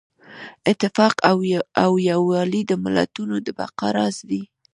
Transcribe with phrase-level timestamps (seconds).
[0.71, 1.15] اتفاق
[1.83, 4.41] او یووالی د ملتونو د بقا راز دی.